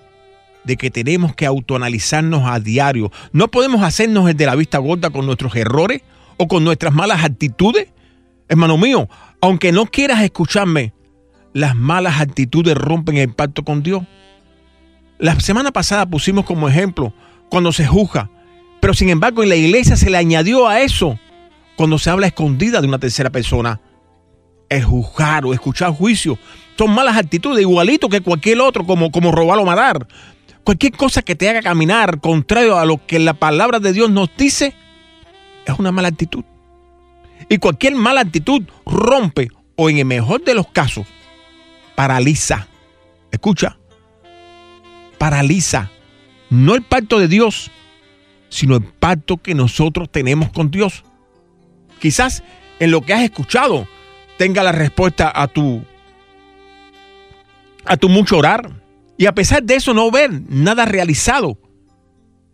de 0.63 0.77
que 0.77 0.91
tenemos 0.91 1.35
que 1.35 1.45
autoanalizarnos 1.45 2.43
a 2.45 2.59
diario. 2.59 3.11
No 3.31 3.49
podemos 3.49 3.81
hacernos 3.81 4.29
el 4.29 4.37
de 4.37 4.45
la 4.45 4.55
vista 4.55 4.77
gorda 4.77 5.09
con 5.09 5.25
nuestros 5.25 5.55
errores 5.55 6.01
o 6.37 6.47
con 6.47 6.63
nuestras 6.63 6.93
malas 6.93 7.23
actitudes. 7.23 7.89
Hermano 8.47 8.77
mío, 8.77 9.07
aunque 9.41 9.71
no 9.71 9.85
quieras 9.85 10.21
escucharme, 10.21 10.93
las 11.53 11.75
malas 11.75 12.19
actitudes 12.19 12.75
rompen 12.75 13.17
el 13.17 13.33
pacto 13.33 13.63
con 13.63 13.83
Dios. 13.83 14.03
La 15.17 15.39
semana 15.39 15.71
pasada 15.71 16.05
pusimos 16.05 16.45
como 16.45 16.69
ejemplo 16.69 17.13
cuando 17.49 17.71
se 17.71 17.85
juzga, 17.85 18.29
pero 18.79 18.93
sin 18.93 19.09
embargo 19.09 19.43
en 19.43 19.49
la 19.49 19.55
iglesia 19.55 19.95
se 19.95 20.09
le 20.09 20.17
añadió 20.17 20.67
a 20.67 20.81
eso 20.81 21.19
cuando 21.75 21.97
se 21.97 22.09
habla 22.09 22.27
escondida 22.27 22.81
de 22.81 22.87
una 22.87 22.99
tercera 22.99 23.29
persona. 23.29 23.81
El 24.69 24.83
juzgar 24.83 25.45
o 25.45 25.53
escuchar 25.53 25.91
juicio 25.91 26.37
son 26.77 26.91
malas 26.91 27.17
actitudes, 27.17 27.61
igualito 27.61 28.07
que 28.07 28.21
cualquier 28.21 28.61
otro, 28.61 28.85
como, 28.85 29.11
como 29.11 29.31
robar 29.31 29.59
o 29.59 29.65
matar. 29.65 30.07
Cualquier 30.63 30.93
cosa 30.93 31.21
que 31.21 31.35
te 31.35 31.49
haga 31.49 31.61
caminar 31.61 32.19
contrario 32.19 32.77
a 32.77 32.85
lo 32.85 33.05
que 33.05 33.19
la 33.19 33.33
palabra 33.33 33.79
de 33.79 33.93
Dios 33.93 34.09
nos 34.09 34.29
dice, 34.37 34.73
es 35.65 35.79
una 35.79 35.91
mala 35.91 36.09
actitud. 36.09 36.43
Y 37.49 37.57
cualquier 37.57 37.95
mala 37.95 38.21
actitud 38.21 38.63
rompe, 38.85 39.49
o 39.75 39.89
en 39.89 39.97
el 39.97 40.05
mejor 40.05 40.43
de 40.43 40.53
los 40.53 40.67
casos, 40.67 41.07
paraliza. 41.95 42.67
Escucha, 43.31 43.77
paraliza 45.17 45.89
no 46.49 46.75
el 46.75 46.81
pacto 46.81 47.19
de 47.19 47.27
Dios, 47.27 47.71
sino 48.49 48.75
el 48.75 48.83
pacto 48.83 49.37
que 49.37 49.53
nosotros 49.53 50.09
tenemos 50.11 50.49
con 50.49 50.71
Dios. 50.71 51.03
Quizás 51.99 52.43
en 52.79 52.91
lo 52.91 53.01
que 53.01 53.13
has 53.13 53.21
escuchado 53.21 53.87
tenga 54.37 54.63
la 54.63 54.71
respuesta 54.71 55.31
a 55.33 55.47
tu 55.47 55.83
a 57.85 57.97
tu 57.97 58.09
mucho 58.09 58.37
orar 58.37 58.71
y 59.19 59.25
a 59.25 59.35
pesar 59.35 59.61
de 59.61 59.75
eso 59.75 59.93
no 59.93 60.09
ver 60.09 60.31
nada 60.47 60.85
realizado. 60.85 61.57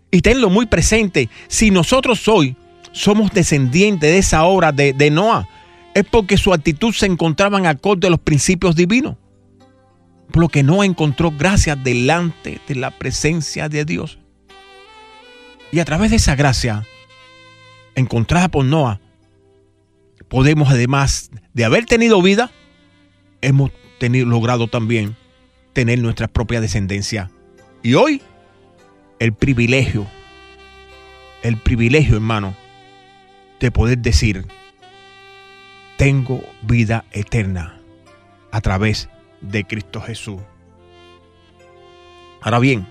Y 0.09 0.21
tenlo 0.21 0.49
muy 0.49 0.65
presente, 0.65 1.29
si 1.47 1.69
nosotros 1.69 2.27
hoy 2.27 2.57
somos 2.91 3.31
descendientes 3.31 4.09
de 4.09 4.17
esa 4.17 4.45
obra 4.45 4.71
de, 4.71 4.91
de 4.91 5.11
Noah, 5.11 5.47
es 5.93 6.05
porque 6.05 6.37
su 6.37 6.51
actitud 6.53 6.91
se 6.91 7.05
encontraba 7.05 7.59
en 7.59 7.67
acorde 7.67 8.07
a 8.07 8.09
los 8.09 8.19
principios 8.19 8.75
divinos. 8.75 9.15
Por 10.31 10.41
lo 10.41 10.49
que 10.49 10.63
Noah 10.63 10.87
encontró 10.87 11.29
gracia 11.29 11.75
delante 11.75 12.59
de 12.67 12.73
la 12.73 12.89
presencia 12.89 13.69
de 13.69 13.85
Dios. 13.85 14.17
Y 15.71 15.77
a 15.77 15.85
través 15.85 16.09
de 16.09 16.17
esa 16.17 16.35
gracia 16.35 16.83
encontrada 17.93 18.47
por 18.47 18.65
Noah, 18.65 18.99
podemos 20.29 20.71
además 20.71 21.29
de 21.53 21.63
haber 21.63 21.85
tenido 21.85 22.23
vida, 22.23 22.49
hemos 23.41 23.69
tenido, 23.99 24.25
logrado 24.25 24.67
también 24.67 25.15
tener 25.75 25.99
nuestra 25.99 26.27
propia 26.29 26.61
descendencia. 26.61 27.29
Y 27.83 27.95
hoy, 27.95 28.21
el 29.19 29.33
privilegio, 29.33 30.07
el 31.43 31.57
privilegio, 31.57 32.15
hermano, 32.15 32.55
de 33.59 33.71
poder 33.71 33.97
decir, 33.97 34.47
tengo 35.97 36.41
vida 36.61 37.03
eterna 37.11 37.81
a 38.51 38.61
través 38.61 39.09
de 39.41 39.65
Cristo 39.65 40.01
Jesús. 40.01 40.39
Ahora 42.41 42.59
bien, 42.59 42.87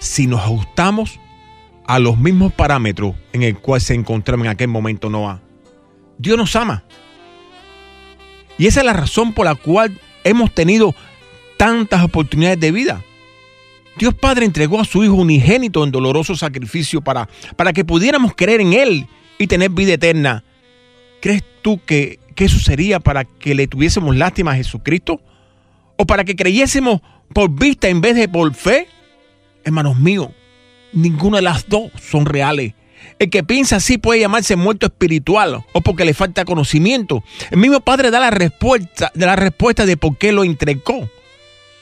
si 0.00 0.26
nos 0.26 0.40
ajustamos 0.40 1.20
a 1.86 2.00
los 2.00 2.18
mismos 2.18 2.52
parámetros 2.52 3.14
en 3.32 3.44
el 3.44 3.56
cual 3.56 3.80
se 3.80 3.94
encontraba 3.94 4.42
en 4.42 4.48
aquel 4.48 4.68
momento 4.68 5.10
Noah, 5.10 5.40
Dios 6.18 6.36
nos 6.36 6.56
ama. 6.56 6.82
Y 8.58 8.66
esa 8.66 8.80
es 8.80 8.86
la 8.86 8.94
razón 8.94 9.32
por 9.32 9.44
la 9.44 9.54
cual 9.54 9.96
hemos 10.24 10.52
tenido 10.52 10.94
tantas 11.56 12.02
oportunidades 12.02 12.60
de 12.60 12.72
vida. 12.72 13.02
Dios 13.98 14.14
Padre 14.14 14.44
entregó 14.44 14.80
a 14.80 14.84
su 14.84 15.04
Hijo 15.04 15.14
unigénito 15.14 15.84
en 15.84 15.92
doloroso 15.92 16.34
sacrificio 16.34 17.00
para, 17.00 17.28
para 17.56 17.72
que 17.72 17.84
pudiéramos 17.84 18.34
creer 18.34 18.60
en 18.60 18.72
Él 18.72 19.06
y 19.38 19.46
tener 19.46 19.70
vida 19.70 19.94
eterna. 19.94 20.44
¿Crees 21.20 21.44
tú 21.62 21.80
que, 21.84 22.18
que 22.34 22.46
eso 22.46 22.58
sería 22.58 23.00
para 23.00 23.24
que 23.24 23.54
le 23.54 23.66
tuviésemos 23.66 24.16
lástima 24.16 24.52
a 24.52 24.56
Jesucristo? 24.56 25.20
¿O 25.96 26.06
para 26.06 26.24
que 26.24 26.34
creyésemos 26.34 27.00
por 27.32 27.50
vista 27.50 27.88
en 27.88 28.00
vez 28.00 28.16
de 28.16 28.28
por 28.28 28.52
fe? 28.54 28.88
Hermanos 29.62 29.98
míos, 29.98 30.28
ninguna 30.92 31.38
de 31.38 31.42
las 31.42 31.68
dos 31.68 31.90
son 32.00 32.26
reales. 32.26 32.74
El 33.18 33.30
que 33.30 33.44
piensa 33.44 33.76
así 33.76 33.96
puede 33.96 34.20
llamarse 34.20 34.56
muerto 34.56 34.86
espiritual 34.86 35.64
o 35.72 35.80
porque 35.82 36.04
le 36.04 36.14
falta 36.14 36.44
conocimiento. 36.44 37.22
El 37.50 37.58
mismo 37.58 37.80
Padre 37.80 38.10
da 38.10 38.18
la 38.18 38.30
respuesta, 38.30 39.12
de 39.14 39.26
la 39.26 39.36
respuesta 39.36 39.86
de 39.86 39.96
por 39.96 40.18
qué 40.18 40.32
lo 40.32 40.42
entregó. 40.42 41.08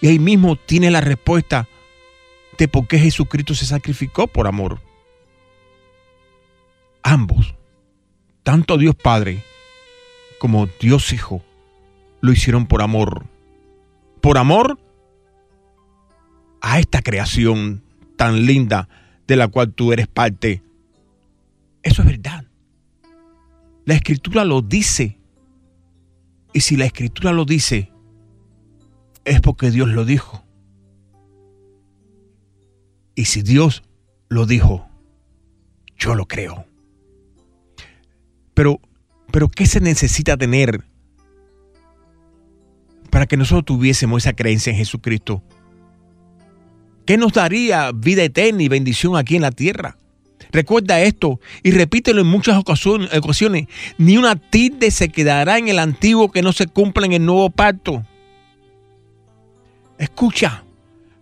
Y 0.02 0.08
ahí 0.08 0.18
mismo 0.18 0.56
tiene 0.56 0.90
la 0.90 1.00
respuesta 1.00 1.68
de 2.58 2.66
por 2.66 2.88
qué 2.88 2.98
Jesucristo 2.98 3.54
se 3.54 3.66
sacrificó 3.66 4.26
por 4.26 4.48
amor. 4.48 4.80
Ambos, 7.04 7.54
tanto 8.42 8.78
Dios 8.78 8.96
Padre 8.96 9.44
como 10.40 10.66
Dios 10.80 11.12
Hijo, 11.12 11.40
lo 12.20 12.32
hicieron 12.32 12.66
por 12.66 12.82
amor. 12.82 13.26
Por 14.20 14.38
amor 14.38 14.80
a 16.60 16.80
esta 16.80 17.00
creación 17.00 17.84
tan 18.16 18.44
linda 18.44 18.88
de 19.28 19.36
la 19.36 19.46
cual 19.46 19.72
tú 19.72 19.92
eres 19.92 20.08
parte. 20.08 20.62
Eso 21.84 22.02
es 22.02 22.08
verdad. 22.08 22.44
La 23.84 23.94
escritura 23.94 24.44
lo 24.44 24.62
dice. 24.62 25.16
Y 26.52 26.60
si 26.60 26.76
la 26.76 26.86
escritura 26.86 27.30
lo 27.32 27.44
dice, 27.44 27.91
es 29.24 29.40
porque 29.40 29.70
Dios 29.70 29.88
lo 29.88 30.04
dijo. 30.04 30.44
Y 33.14 33.26
si 33.26 33.42
Dios 33.42 33.82
lo 34.28 34.46
dijo, 34.46 34.88
yo 35.98 36.14
lo 36.14 36.26
creo. 36.26 36.66
Pero, 38.54 38.80
pero 39.30 39.48
¿qué 39.48 39.66
se 39.66 39.80
necesita 39.80 40.36
tener 40.36 40.84
para 43.10 43.26
que 43.26 43.36
nosotros 43.36 43.64
tuviésemos 43.64 44.22
esa 44.22 44.32
creencia 44.32 44.70
en 44.70 44.78
Jesucristo? 44.78 45.42
¿Qué 47.04 47.16
nos 47.16 47.32
daría 47.32 47.90
vida 47.92 48.22
eterna 48.22 48.62
y 48.62 48.68
bendición 48.68 49.16
aquí 49.16 49.36
en 49.36 49.42
la 49.42 49.50
tierra? 49.50 49.98
Recuerda 50.50 51.00
esto 51.00 51.40
y 51.62 51.70
repítelo 51.70 52.20
en 52.20 52.26
muchas 52.26 52.56
ocasiones. 52.58 53.66
Ni 53.98 54.16
una 54.16 54.36
tilde 54.36 54.90
se 54.90 55.08
quedará 55.08 55.58
en 55.58 55.68
el 55.68 55.78
antiguo 55.78 56.30
que 56.30 56.42
no 56.42 56.52
se 56.52 56.66
cumpla 56.66 57.06
en 57.06 57.12
el 57.12 57.24
nuevo 57.24 57.50
pacto. 57.50 58.04
Escucha, 59.98 60.64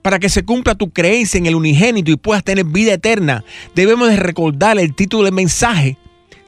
para 0.02 0.18
que 0.18 0.28
se 0.28 0.44
cumpla 0.44 0.74
tu 0.74 0.90
creencia 0.90 1.38
en 1.38 1.46
el 1.46 1.54
unigénito 1.54 2.10
y 2.10 2.16
puedas 2.16 2.42
tener 2.44 2.64
vida 2.64 2.94
eterna, 2.94 3.44
debemos 3.74 4.08
de 4.08 4.16
recordar 4.16 4.78
el 4.78 4.94
título 4.94 5.24
del 5.24 5.34
mensaje. 5.34 5.96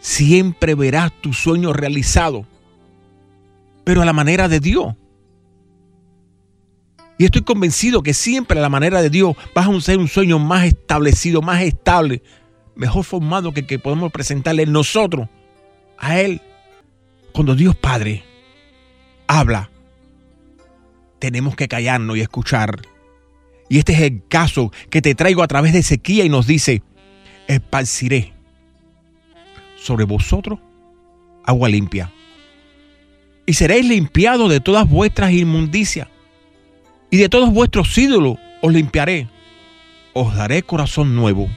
Siempre 0.01 0.75
verás 0.75 1.13
tu 1.21 1.33
sueño 1.33 1.73
realizado, 1.73 2.47
pero 3.85 4.03
a 4.03 4.05
la 4.05 4.13
manera 4.13 4.49
de 4.49 4.61
Dios. 4.61 4.95
Y 7.19 7.25
estoy 7.25 7.43
convencido 7.43 8.03
que 8.03 8.15
siempre 8.15 8.59
a 8.59 8.63
la 8.63 8.69
manera 8.69 9.03
de 9.03 9.11
Dios 9.11 9.37
vas 9.55 9.69
a 9.69 9.81
ser 9.81 9.99
un 9.99 10.09
sueño 10.09 10.39
más 10.39 10.65
establecido, 10.65 11.43
más 11.43 11.63
estable, 11.63 12.23
mejor 12.75 13.05
formado 13.05 13.53
que 13.53 13.67
que 13.67 13.79
podemos 13.79 14.11
presentarle 14.11 14.67
nosotros 14.67 15.29
a 15.99 16.19
Él. 16.19 16.41
Cuando 17.33 17.55
Dios 17.55 17.77
Padre 17.77 18.25
habla, 19.27 19.71
tenemos 21.23 21.55
que 21.55 21.69
callarnos 21.69 22.17
y 22.17 22.21
escuchar. 22.21 22.83
Y 23.69 23.79
este 23.79 23.93
es 23.93 24.01
el 24.01 24.27
caso 24.27 24.73
que 24.91 25.01
te 25.01 25.15
traigo 25.15 25.45
a 25.45 25.47
través 25.47 25.73
de 25.73 25.85
sequía 25.85 26.25
y 26.25 26.29
nos 26.29 26.49
dice, 26.49 26.83
esparciré 27.47 28.33
sobre 29.77 30.05
vosotros 30.05 30.59
agua 31.45 31.69
limpia. 31.69 32.11
Y 33.47 33.53
seréis 33.53 33.87
limpiados 33.87 34.51
de 34.51 34.59
todas 34.59 34.91
vuestras 34.91 35.31
inmundicias 35.31 36.09
y 37.09 37.19
de 37.19 37.29
todos 37.29 37.53
vuestros 37.53 37.97
ídolos 37.97 38.39
os 38.61 38.73
limpiaré. 38.73 39.29
Os 40.15 40.35
daré 40.35 40.65
corazón 40.65 41.15
nuevo. 41.15 41.49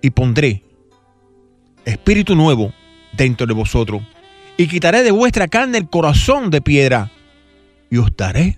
Y 0.00 0.10
pondré 0.10 0.62
espíritu 1.84 2.36
nuevo 2.36 2.72
dentro 3.16 3.48
de 3.48 3.54
vosotros. 3.54 4.00
Y 4.56 4.68
quitaré 4.68 5.02
de 5.02 5.10
vuestra 5.10 5.48
carne 5.48 5.78
el 5.78 5.88
corazón 5.88 6.50
de 6.50 6.60
piedra. 6.60 7.10
Y 7.90 7.98
os 7.98 8.16
daré 8.16 8.56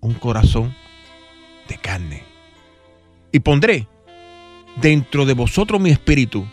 un 0.00 0.14
corazón 0.14 0.74
de 1.68 1.76
carne. 1.76 2.22
Y 3.32 3.40
pondré 3.40 3.86
dentro 4.80 5.26
de 5.26 5.34
vosotros 5.34 5.80
mi 5.80 5.90
espíritu. 5.90 6.46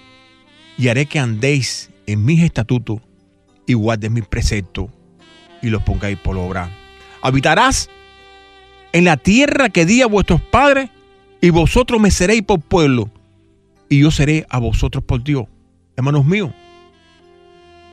Y 0.77 0.87
haré 0.87 1.05
que 1.05 1.19
andéis 1.19 1.89
en 2.07 2.23
mis 2.23 2.43
estatutos 2.43 3.01
y 3.65 3.73
guardéis 3.73 4.11
mis 4.11 4.25
preceptos 4.25 4.89
y 5.61 5.69
los 5.69 5.81
pongáis 5.81 6.17
por 6.19 6.37
obra 6.37 6.69
habitarás 7.25 7.89
en 8.91 9.03
la 9.03 9.17
tierra 9.17 9.69
que 9.69 9.85
di 9.85 10.03
a 10.03 10.07
vuestros 10.07 10.39
padres, 10.39 10.89
y 11.41 11.49
vosotros 11.49 11.99
me 11.99 12.11
seréis 12.11 12.43
por 12.43 12.61
pueblo, 12.61 13.09
y 13.89 13.99
yo 14.01 14.11
seré 14.11 14.45
a 14.49 14.59
vosotros 14.59 15.03
por 15.03 15.23
Dios. 15.23 15.45
Hermanos 15.97 16.25
míos, 16.25 16.51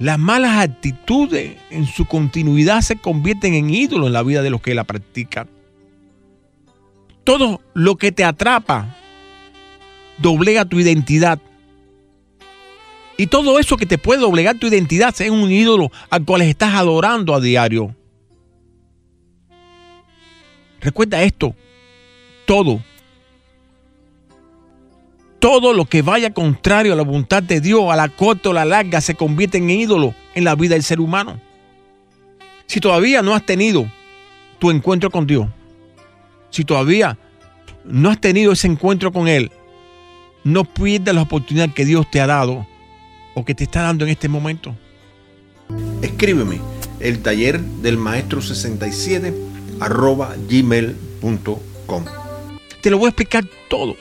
las 0.02 0.18
malas 0.18 0.58
actitudes 0.58 1.56
en 1.70 1.86
su 1.86 2.06
continuidad 2.06 2.80
se 2.80 2.96
convierten 2.96 3.54
en 3.54 3.70
ídolos 3.70 4.08
en 4.08 4.12
la 4.12 4.24
vida 4.24 4.42
de 4.42 4.50
los 4.50 4.60
que 4.60 4.74
la 4.74 4.82
practican. 4.82 5.48
Todo 7.22 7.60
lo 7.72 7.94
que 7.94 8.10
te 8.10 8.24
atrapa 8.24 8.96
doblega 10.18 10.64
tu 10.64 10.80
identidad. 10.80 11.38
Y 13.16 13.28
todo 13.28 13.60
eso 13.60 13.76
que 13.76 13.86
te 13.86 13.96
puede 13.96 14.22
doblegar 14.22 14.58
tu 14.58 14.66
identidad 14.66 15.14
es 15.20 15.30
un 15.30 15.52
ídolo 15.52 15.92
al 16.10 16.24
cual 16.24 16.42
estás 16.42 16.74
adorando 16.74 17.32
a 17.32 17.40
diario. 17.40 17.94
Recuerda 20.80 21.22
esto, 21.22 21.54
todo, 22.44 22.82
todo 25.42 25.72
lo 25.72 25.86
que 25.86 26.02
vaya 26.02 26.32
contrario 26.32 26.92
a 26.92 26.96
la 26.96 27.02
voluntad 27.02 27.42
de 27.42 27.60
Dios, 27.60 27.90
a 27.90 27.96
la 27.96 28.08
corta 28.08 28.50
o 28.50 28.52
la 28.52 28.64
larga, 28.64 29.00
se 29.00 29.16
convierte 29.16 29.58
en 29.58 29.70
ídolo 29.70 30.14
en 30.36 30.44
la 30.44 30.54
vida 30.54 30.76
del 30.76 30.84
ser 30.84 31.00
humano. 31.00 31.40
Si 32.66 32.78
todavía 32.78 33.22
no 33.22 33.34
has 33.34 33.44
tenido 33.44 33.90
tu 34.60 34.70
encuentro 34.70 35.10
con 35.10 35.26
Dios, 35.26 35.48
si 36.50 36.64
todavía 36.64 37.18
no 37.84 38.08
has 38.08 38.20
tenido 38.20 38.52
ese 38.52 38.68
encuentro 38.68 39.12
con 39.12 39.26
Él, 39.26 39.50
no 40.44 40.62
pierdas 40.62 41.12
la 41.12 41.22
oportunidad 41.22 41.74
que 41.74 41.84
Dios 41.84 42.08
te 42.08 42.20
ha 42.20 42.28
dado 42.28 42.64
o 43.34 43.44
que 43.44 43.56
te 43.56 43.64
está 43.64 43.82
dando 43.82 44.04
en 44.04 44.12
este 44.12 44.28
momento. 44.28 44.76
Escríbeme 46.02 46.60
el 47.00 47.20
taller 47.20 47.60
del 47.60 47.96
maestro 47.96 48.42
67 48.42 49.34
arroba 49.80 50.36
gmail.com. 50.48 52.04
Te 52.80 52.90
lo 52.90 52.98
voy 52.98 53.06
a 53.06 53.08
explicar 53.08 53.44
todo. 53.68 53.96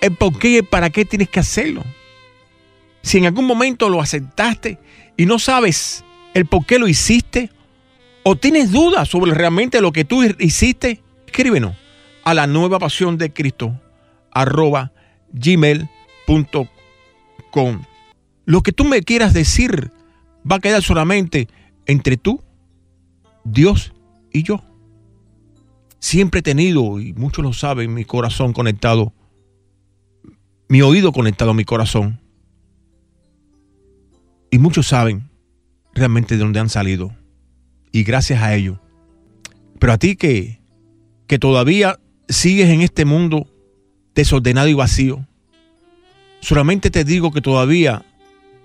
El 0.00 0.16
por 0.16 0.38
qué 0.38 0.50
y 0.50 0.56
el 0.56 0.64
para 0.64 0.90
qué 0.90 1.04
tienes 1.04 1.28
que 1.28 1.40
hacerlo. 1.40 1.84
Si 3.02 3.18
en 3.18 3.26
algún 3.26 3.46
momento 3.46 3.88
lo 3.88 4.00
aceptaste 4.00 4.78
y 5.16 5.26
no 5.26 5.38
sabes 5.38 6.04
el 6.34 6.46
por 6.46 6.66
qué 6.66 6.78
lo 6.78 6.88
hiciste, 6.88 7.50
o 8.22 8.36
tienes 8.36 8.70
dudas 8.70 9.08
sobre 9.08 9.32
realmente 9.32 9.80
lo 9.80 9.92
que 9.92 10.04
tú 10.04 10.22
hiciste, 10.38 11.02
escríbenos 11.26 11.74
a 12.24 12.34
la 12.34 12.46
nueva 12.46 12.78
pasión 12.78 13.16
de 13.16 13.32
Cristo 13.32 13.80
arroba 14.32 14.92
gmail.com. 15.32 16.68
Lo 18.44 18.62
que 18.62 18.72
tú 18.72 18.84
me 18.84 19.02
quieras 19.02 19.32
decir 19.32 19.90
va 20.50 20.56
a 20.56 20.60
quedar 20.60 20.82
solamente 20.82 21.48
entre 21.86 22.16
tú, 22.16 22.42
Dios 23.44 23.92
y 24.32 24.42
yo. 24.42 24.62
Siempre 25.98 26.40
he 26.40 26.42
tenido, 26.42 26.98
y 27.00 27.12
muchos 27.12 27.44
lo 27.44 27.52
saben, 27.52 27.92
mi 27.92 28.04
corazón 28.04 28.52
conectado, 28.52 29.12
mi 30.70 30.82
oído 30.82 31.10
conectado 31.10 31.50
a 31.50 31.54
mi 31.54 31.64
corazón. 31.64 32.20
Y 34.52 34.58
muchos 34.60 34.86
saben 34.86 35.28
realmente 35.92 36.36
de 36.36 36.44
dónde 36.44 36.60
han 36.60 36.68
salido. 36.70 37.12
y 37.92 38.04
gracias 38.04 38.40
a 38.40 38.54
ello. 38.54 38.78
Pero 39.80 39.92
a 39.92 39.98
ti 39.98 40.14
que, 40.14 40.60
que 41.26 41.40
todavía 41.40 41.98
sigues 42.28 42.68
en 42.68 42.82
este 42.82 43.04
mundo 43.04 43.48
desordenado 44.14 44.68
y 44.68 44.74
vacío, 44.74 45.26
solamente 46.38 46.88
te 46.88 47.02
digo 47.02 47.32
que 47.32 47.40
todavía 47.40 48.06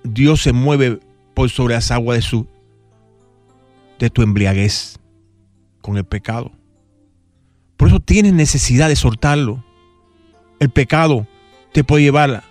Dios 0.04 0.44
se 0.44 0.54
mueve 0.54 1.00
por 1.34 1.50
sobre 1.50 1.74
las 1.74 1.90
aguas 1.90 2.20
de 2.20 2.22
su 2.22 2.48
de 3.98 4.12
tu 4.12 4.22
embriaguez 4.22 5.00
con 5.82 5.98
el 5.98 6.06
pecado. 6.06 6.52
Por 7.78 7.88
eso 7.88 8.00
tienes 8.00 8.34
necesidad 8.34 8.90
de 8.90 8.96
soltarlo. 8.96 9.66
El 10.60 10.70
pecado 10.70 11.26
te 11.76 11.84
puede 11.84 12.04
llevar 12.04 12.42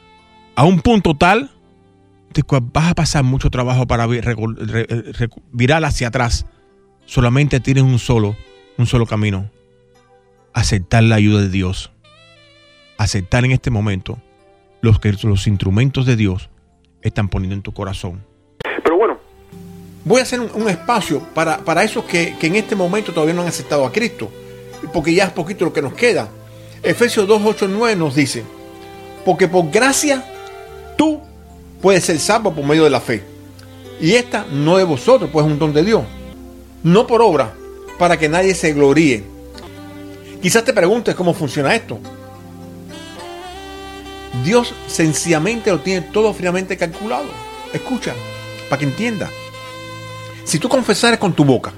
a 0.55 0.65
un 0.65 0.81
punto 0.83 1.17
tal 1.17 1.51
de 2.35 2.43
que 2.43 2.61
vas 2.61 2.91
a 2.91 2.95
pasar 2.95 3.25
mucho 3.25 3.49
trabajo 3.49 3.87
para 3.87 4.07
virar 4.07 5.85
hacia 5.87 6.09
atrás. 6.09 6.45
Solamente 7.07 7.59
tienes 7.59 7.85
un 7.85 7.99
solo, 7.99 8.37
un 8.77 8.85
solo 8.85 9.07
camino. 9.07 9.51
Aceptar 10.53 11.05
la 11.05 11.15
ayuda 11.15 11.41
de 11.41 11.49
Dios. 11.49 11.91
Aceptar 12.99 13.47
en 13.47 13.53
este 13.53 13.71
momento 13.71 14.19
los 14.83 15.01
que 15.01 15.15
los 15.23 15.47
instrumentos 15.47 16.05
de 16.05 16.17
Dios 16.17 16.51
están 17.01 17.31
poniendo 17.31 17.55
en 17.55 17.63
tu 17.63 17.73
corazón. 17.73 18.23
Pero 18.83 18.99
bueno, 18.99 19.17
voy 20.05 20.21
a 20.21 20.25
hacer 20.25 20.39
un, 20.39 20.69
espacio 20.69 21.21
para, 21.33 21.65
para 21.65 21.83
esos 21.83 22.05
que, 22.05 22.37
que 22.39 22.49
en 22.49 22.57
este 22.57 22.77
momento 22.77 23.15
todavía 23.15 23.33
no 23.33 23.41
han 23.41 23.49
aceptado 23.49 23.87
a 23.87 23.93
Cristo 23.93 24.31
porque 24.93 25.15
ya 25.15 25.25
es 25.25 25.33
poquito 25.33 25.65
lo 25.65 25.73
que 25.73 25.81
nos 25.81 25.95
queda. 25.95 26.29
Efesios 26.83 27.27
2, 27.27 27.41
8, 27.43 27.69
9 27.71 27.97
nos 27.97 28.15
dice, 28.15 28.45
porque 29.25 29.49
por 29.49 29.71
gracia 29.71 30.25
tú 30.97 31.21
puedes 31.81 32.05
ser 32.05 32.19
salvo 32.19 32.55
por 32.55 32.65
medio 32.65 32.85
de 32.85 32.91
la 32.91 33.01
fe. 33.01 33.23
Y 34.01 34.15
esta 34.15 34.45
no 34.51 34.77
de 34.77 34.85
vosotros, 34.85 35.31
pues 35.33 35.47
es 35.47 35.53
un 35.53 35.59
don 35.59 35.73
de 35.73 35.85
Dios. 35.85 36.03
No 36.83 37.07
por 37.07 37.23
obra, 37.23 37.55
para 37.99 38.19
que 38.19 38.29
nadie 38.29 38.55
se 38.55 38.73
gloríe. 38.73 39.25
Quizás 40.43 40.65
te 40.65 40.73
preguntes 40.73 41.15
cómo 41.15 41.33
funciona 41.33 41.75
esto. 41.75 41.99
Dios 44.45 44.75
sencillamente 44.89 45.71
lo 45.71 45.81
tiene 45.81 46.03
todo 46.13 46.35
finamente 46.35 46.77
calculado. 46.77 47.27
Escucha, 47.73 48.15
para 48.69 48.81
que 48.81 48.87
entienda. 48.87 49.31
Si 50.45 50.59
tú 50.59 50.69
confesares 50.69 51.19
con 51.19 51.33
tu 51.33 51.45
boca 51.45 51.73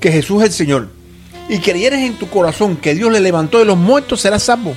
que 0.00 0.10
Jesús 0.10 0.42
es 0.42 0.48
el 0.48 0.54
Señor 0.54 0.88
y 1.48 1.58
creyeres 1.58 2.00
en 2.00 2.14
tu 2.14 2.28
corazón 2.28 2.76
que 2.76 2.94
Dios 2.94 3.12
le 3.12 3.20
levantó 3.20 3.58
de 3.58 3.64
los 3.64 3.76
muertos, 3.76 4.20
serás 4.20 4.44
salvo. 4.44 4.74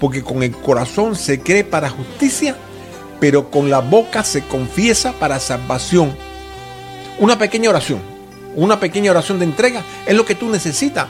Porque 0.00 0.22
con 0.22 0.42
el 0.42 0.52
corazón 0.52 1.16
se 1.16 1.40
cree 1.40 1.64
para 1.64 1.90
justicia, 1.90 2.56
pero 3.20 3.50
con 3.50 3.70
la 3.70 3.80
boca 3.80 4.24
se 4.24 4.42
confiesa 4.42 5.12
para 5.12 5.40
salvación. 5.40 6.16
Una 7.18 7.38
pequeña 7.38 7.70
oración, 7.70 8.00
una 8.56 8.80
pequeña 8.80 9.12
oración 9.12 9.38
de 9.38 9.44
entrega 9.44 9.82
es 10.06 10.14
lo 10.14 10.24
que 10.24 10.34
tú 10.34 10.48
necesitas. 10.48 11.06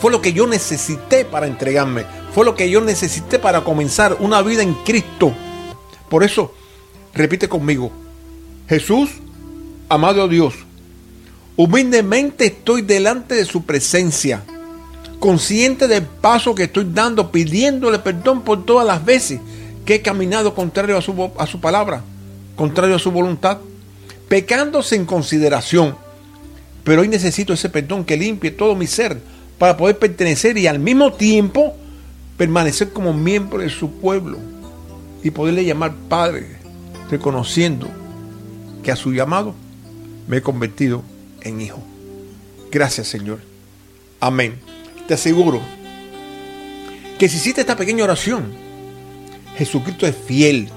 Fue 0.00 0.10
lo 0.10 0.22
que 0.22 0.32
yo 0.32 0.46
necesité 0.46 1.24
para 1.24 1.46
entregarme. 1.46 2.04
Fue 2.34 2.44
lo 2.44 2.54
que 2.54 2.70
yo 2.70 2.80
necesité 2.80 3.38
para 3.38 3.62
comenzar 3.62 4.16
una 4.20 4.40
vida 4.40 4.62
en 4.62 4.74
Cristo. 4.74 5.32
Por 6.08 6.24
eso, 6.24 6.54
repite 7.12 7.48
conmigo, 7.48 7.90
Jesús, 8.68 9.10
amado 9.88 10.26
Dios, 10.28 10.54
Humildemente 11.60 12.46
estoy 12.46 12.80
delante 12.80 13.34
de 13.34 13.44
su 13.44 13.64
presencia, 13.66 14.42
consciente 15.20 15.86
del 15.86 16.02
paso 16.02 16.54
que 16.54 16.64
estoy 16.64 16.88
dando, 16.92 17.30
pidiéndole 17.30 18.00
perdón 18.00 18.42
por 18.42 18.64
todas 18.64 18.86
las 18.86 19.04
veces 19.04 19.38
que 19.84 19.96
he 19.96 20.02
caminado 20.02 20.54
contrario 20.54 20.96
a 20.96 21.02
su, 21.02 21.30
a 21.38 21.46
su 21.46 21.60
palabra, 21.60 22.02
contrario 22.56 22.96
a 22.96 22.98
su 22.98 23.12
voluntad, 23.12 23.58
pecando 24.28 24.82
sin 24.82 25.04
consideración. 25.04 25.94
Pero 26.82 27.02
hoy 27.02 27.08
necesito 27.08 27.52
ese 27.52 27.68
perdón 27.68 28.04
que 28.04 28.16
limpie 28.16 28.50
todo 28.50 28.74
mi 28.74 28.86
ser 28.86 29.20
para 29.58 29.76
poder 29.76 29.98
pertenecer 29.98 30.56
y 30.56 30.66
al 30.66 30.78
mismo 30.78 31.12
tiempo 31.12 31.76
permanecer 32.38 32.90
como 32.90 33.12
miembro 33.12 33.58
de 33.58 33.68
su 33.68 33.90
pueblo 33.90 34.38
y 35.22 35.30
poderle 35.30 35.66
llamar 35.66 35.94
Padre, 36.08 36.56
reconociendo 37.10 37.86
que 38.82 38.90
a 38.90 38.96
su 38.96 39.12
llamado 39.12 39.54
me 40.26 40.38
he 40.38 40.42
convertido 40.42 41.02
en 41.42 41.60
hijo. 41.60 41.82
Gracias 42.70 43.08
Señor. 43.08 43.40
Amén. 44.20 44.69
Te 45.10 45.14
aseguro 45.14 45.60
que 47.18 47.28
si 47.28 47.38
hiciste 47.38 47.62
esta 47.62 47.74
pequeña 47.74 48.04
oración, 48.04 48.52
Jesucristo 49.56 50.06
es 50.06 50.14
fiel 50.14 50.68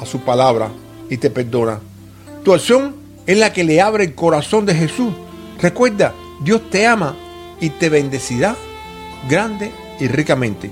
a 0.00 0.06
su 0.06 0.20
palabra 0.20 0.70
y 1.10 1.16
te 1.16 1.28
perdona. 1.28 1.80
Tu 2.44 2.54
acción 2.54 2.94
es 3.26 3.36
la 3.36 3.52
que 3.52 3.64
le 3.64 3.80
abre 3.80 4.04
el 4.04 4.14
corazón 4.14 4.64
de 4.64 4.76
Jesús. 4.76 5.12
Recuerda, 5.60 6.14
Dios 6.44 6.70
te 6.70 6.86
ama 6.86 7.16
y 7.60 7.70
te 7.70 7.88
bendecirá 7.88 8.54
grande 9.28 9.72
y 9.98 10.06
ricamente. 10.06 10.70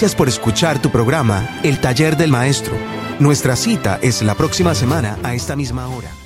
Gracias 0.00 0.16
por 0.16 0.28
escuchar 0.28 0.80
tu 0.80 0.90
programa 0.90 1.60
El 1.62 1.78
Taller 1.78 2.16
del 2.16 2.30
Maestro. 2.30 2.74
Nuestra 3.18 3.54
cita 3.54 3.98
es 4.00 4.22
la 4.22 4.34
próxima 4.34 4.74
semana 4.74 5.18
a 5.22 5.34
esta 5.34 5.56
misma 5.56 5.88
hora. 5.88 6.19